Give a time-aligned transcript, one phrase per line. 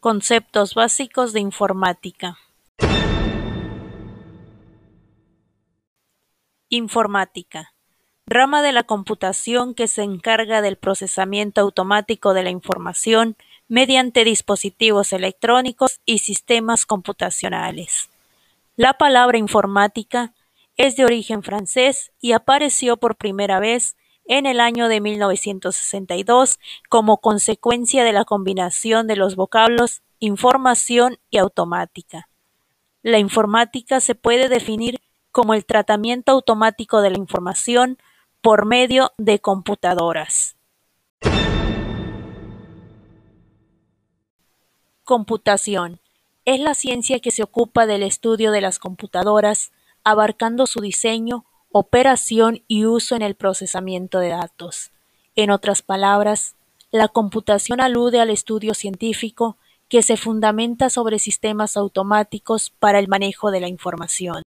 [0.00, 2.38] Conceptos básicos de informática.
[6.70, 7.74] Informática.
[8.24, 13.36] Rama de la computación que se encarga del procesamiento automático de la información
[13.68, 18.08] mediante dispositivos electrónicos y sistemas computacionales.
[18.76, 20.32] La palabra informática
[20.78, 23.98] es de origen francés y apareció por primera vez
[24.30, 31.38] en el año de 1962 como consecuencia de la combinación de los vocablos información y
[31.38, 32.28] automática.
[33.02, 35.00] La informática se puede definir
[35.32, 37.98] como el tratamiento automático de la información
[38.40, 40.56] por medio de computadoras.
[45.02, 46.00] Computación.
[46.44, 49.72] Es la ciencia que se ocupa del estudio de las computadoras,
[50.04, 54.90] abarcando su diseño, operación y uso en el procesamiento de datos.
[55.36, 56.56] En otras palabras,
[56.90, 59.56] la computación alude al estudio científico
[59.88, 64.42] que se fundamenta sobre sistemas automáticos para el manejo de la información.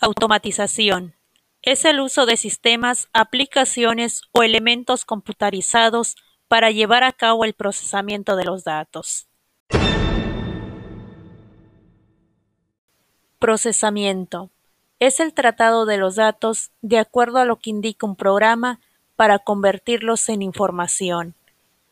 [0.00, 1.14] Automatización.
[1.62, 6.14] Es el uso de sistemas, aplicaciones o elementos computarizados
[6.46, 9.26] para llevar a cabo el procesamiento de los datos.
[13.38, 14.50] Procesamiento.
[14.98, 18.80] Es el tratado de los datos de acuerdo a lo que indica un programa
[19.14, 21.34] para convertirlos en información.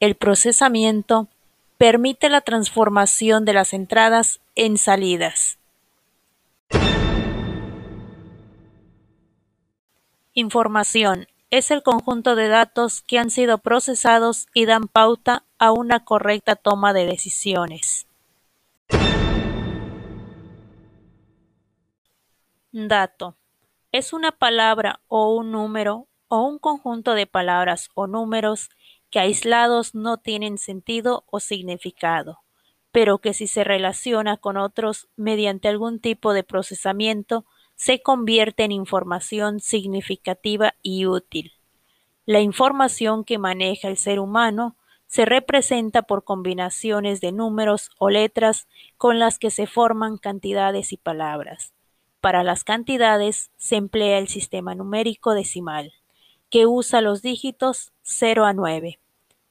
[0.00, 1.28] El procesamiento
[1.78, 5.58] permite la transformación de las entradas en salidas.
[10.34, 16.04] Información es el conjunto de datos que han sido procesados y dan pauta a una
[16.04, 18.06] correcta toma de decisiones.
[22.78, 23.38] Dato.
[23.90, 28.68] Es una palabra o un número o un conjunto de palabras o números
[29.08, 32.40] que aislados no tienen sentido o significado,
[32.92, 38.72] pero que si se relaciona con otros mediante algún tipo de procesamiento se convierte en
[38.72, 41.52] información significativa y útil.
[42.26, 44.76] La información que maneja el ser humano
[45.06, 50.98] se representa por combinaciones de números o letras con las que se forman cantidades y
[50.98, 51.72] palabras.
[52.20, 55.92] Para las cantidades se emplea el sistema numérico decimal,
[56.50, 58.98] que usa los dígitos 0 a 9.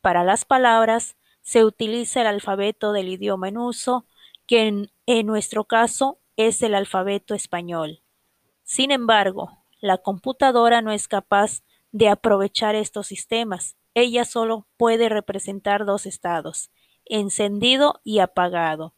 [0.02, 1.16] Para las palabras
[1.46, 4.06] se utiliza el alfabeto del idioma en uso,
[4.48, 8.02] que en, nuestro caso es el alfabeto español.
[8.64, 11.62] Sin embargo, la computadora no es capaz
[11.92, 13.78] de aprovechar estos sistemas.
[13.94, 16.72] Ella solo puede representar dos estados,
[17.06, 18.95] encendido y apagado.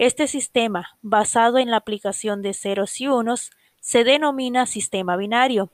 [0.00, 3.50] Este sistema, basado en la aplicación de ceros y unos,
[3.82, 5.72] se denomina sistema binario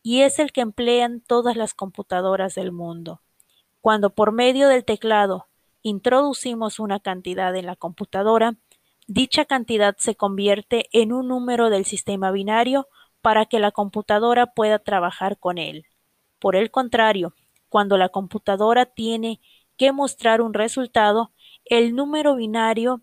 [0.00, 3.20] y es el que emplean todas las computadoras del mundo.
[3.80, 5.48] Cuando por medio del teclado
[5.82, 8.54] introducimos una cantidad en la computadora,
[9.08, 12.86] dicha cantidad se convierte en un número del sistema binario
[13.22, 15.86] para que la computadora pueda trabajar con él.
[16.38, 17.34] Por el contrario,
[17.68, 19.40] cuando la computadora tiene
[19.76, 21.32] que mostrar un resultado,
[21.64, 23.02] el número binario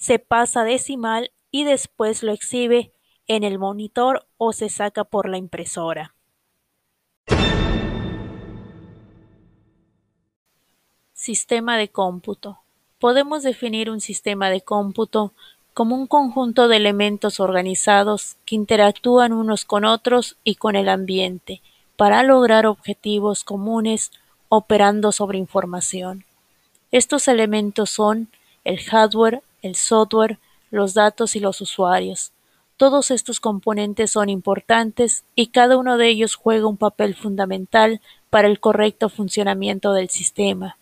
[0.00, 2.92] se pasa decimal y después lo exhibe
[3.28, 6.14] en el monitor o se saca por la impresora.
[11.12, 12.60] Sistema de cómputo.
[12.98, 15.32] Podemos definir un sistema de cómputo
[15.74, 21.60] como un conjunto de elementos organizados que interactúan unos con otros y con el ambiente
[21.96, 24.12] para lograr objetivos comunes
[24.48, 26.24] operando sobre información.
[26.90, 28.28] Estos elementos son
[28.64, 30.38] el hardware, el software,
[30.70, 32.32] los datos y los usuarios.
[32.76, 38.00] Todos estos componentes son importantes y cada uno de ellos juega un papel fundamental
[38.30, 40.78] para el correcto funcionamiento del sistema.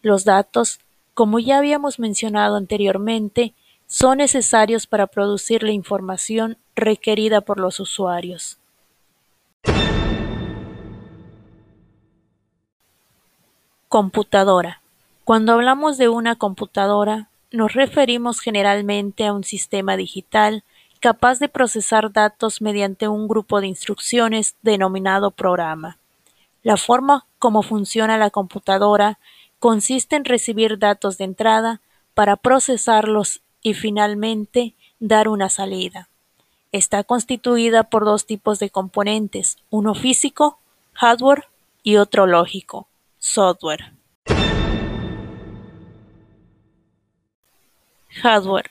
[0.00, 0.80] Los datos,
[1.12, 3.52] como ya habíamos mencionado anteriormente,
[3.86, 8.58] son necesarios para producir la información requerida por los usuarios.
[13.88, 14.80] Computadora.
[15.24, 20.64] Cuando hablamos de una computadora, nos referimos generalmente a un sistema digital
[21.00, 25.98] capaz de procesar datos mediante un grupo de instrucciones denominado programa.
[26.62, 29.18] La forma como funciona la computadora
[29.58, 31.80] consiste en recibir datos de entrada
[32.14, 36.08] para procesarlos y finalmente dar una salida.
[36.72, 40.58] Está constituida por dos tipos de componentes, uno físico,
[40.92, 41.44] hardware,
[41.82, 42.86] y otro lógico,
[43.18, 43.97] software.
[48.22, 48.70] Hardware.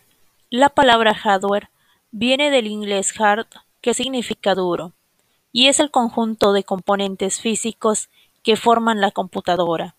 [0.49, 1.69] La palabra hardware
[2.11, 3.47] viene del inglés hard,
[3.81, 4.93] que significa duro,
[5.51, 8.09] y es el conjunto de componentes físicos
[8.43, 9.95] que forman la computadora.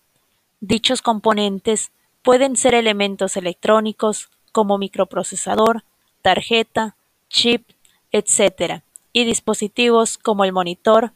[0.60, 1.92] Dichos componentes
[2.22, 5.84] pueden ser elementos electrónicos como microprocesador,
[6.22, 6.96] tarjeta,
[7.28, 7.68] chip,
[8.12, 11.12] etc., y dispositivos como el monitor,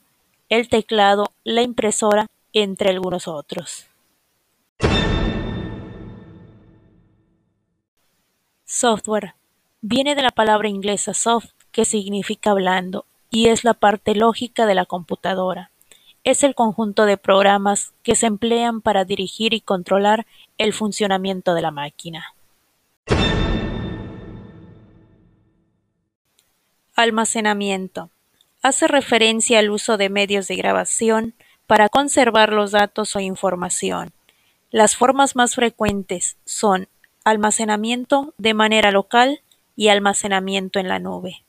[0.48, 3.86] el teclado, la impresora, entre algunos otros.
[8.82, 9.36] Software
[9.80, 14.74] viene de la palabra inglesa soft, que significa blando, y es la parte lógica de
[14.74, 15.70] la computadora.
[16.24, 20.26] Es el conjunto de programas que se emplean para dirigir y controlar
[20.58, 22.34] el funcionamiento de la máquina.
[26.96, 28.10] Almacenamiento.
[28.62, 31.34] Hace referencia al uso de medios de grabación
[31.68, 34.12] para conservar los datos o información.
[34.72, 36.88] Las formas más frecuentes son
[37.24, 39.40] almacenamiento de manera local
[39.76, 41.44] y almacenamiento en la nube.